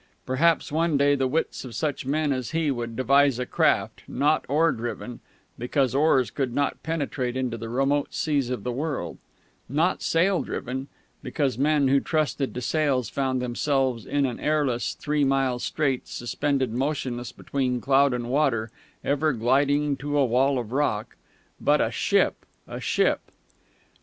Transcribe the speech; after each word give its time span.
Perhaps 0.25 0.71
one 0.71 0.97
day 0.97 1.13
the 1.13 1.27
wits 1.27 1.63
of 1.63 1.75
such 1.75 2.07
men 2.07 2.31
as 2.31 2.53
he 2.57 2.71
would 2.71 2.95
devise 2.95 3.37
a 3.37 3.45
craft, 3.45 4.01
not 4.07 4.45
oar 4.49 4.71
driven 4.71 5.19
(because 5.59 5.93
oars 5.93 6.31
could 6.31 6.55
not 6.55 6.81
penetrate 6.81 7.37
into 7.37 7.55
the 7.55 7.69
remote 7.69 8.11
seas 8.11 8.49
of 8.49 8.63
the 8.63 8.71
world) 8.71 9.19
not 9.69 10.01
sail 10.01 10.41
driven 10.41 10.87
(because 11.21 11.55
men 11.59 11.87
who 11.87 11.99
trusted 11.99 12.51
to 12.55 12.61
sails 12.61 13.09
found 13.11 13.43
themselves 13.43 14.07
in 14.07 14.25
an 14.25 14.39
airless, 14.39 14.95
three 14.95 15.23
mile 15.23 15.59
strait, 15.59 16.07
suspended 16.07 16.71
motionless 16.73 17.31
between 17.31 17.79
cloud 17.79 18.11
and 18.11 18.27
water, 18.27 18.71
ever 19.03 19.31
gliding 19.33 19.95
to 19.97 20.17
a 20.17 20.25
wall 20.25 20.57
of 20.57 20.71
rock) 20.71 21.15
but 21.59 21.79
a 21.79 21.91
ship... 21.91 22.43
a 22.67 22.79
ship 22.79 23.21